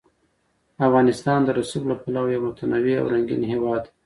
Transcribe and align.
افغانستان 0.87 1.39
د 1.43 1.49
رسوب 1.59 1.83
له 1.91 1.95
پلوه 2.03 2.29
یو 2.33 2.43
متنوع 2.47 2.95
او 3.01 3.05
رنګین 3.13 3.43
هېواد 3.51 3.83
دی. 3.85 3.89